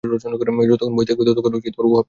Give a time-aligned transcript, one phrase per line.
[0.03, 1.05] যতক্ষণ ভয়
[1.07, 1.99] থাকিবে, ততক্ষণ উহা প্রেম নয়।